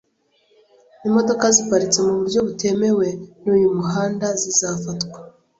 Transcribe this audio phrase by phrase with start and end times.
[1.07, 3.07] Imodoka ziparitse mu buryo butemewe
[3.43, 5.17] n’uyu muhanda zizafatwa